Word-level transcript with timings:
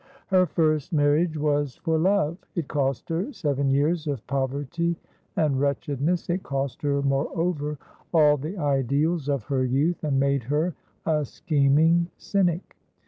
Her 0.29 0.47
first 0.47 0.91
marriage 0.91 1.37
was 1.37 1.75
for 1.75 1.99
love. 1.99 2.35
It 2.55 2.67
cost 2.67 3.07
her 3.09 3.31
seven 3.31 3.69
years 3.69 4.07
of 4.07 4.25
poverty 4.25 4.97
and 5.35 5.59
wretchedness; 5.59 6.27
it 6.27 6.41
cost 6.41 6.81
her, 6.81 7.03
moreover, 7.03 7.77
all 8.11 8.35
the 8.37 8.57
ideals 8.57 9.29
of 9.29 9.43
her 9.43 9.63
youth, 9.63 10.03
and 10.03 10.19
made 10.19 10.41
her 10.45 10.73
a 11.05 11.23
scheming 11.23 12.09
cynic. 12.17 12.75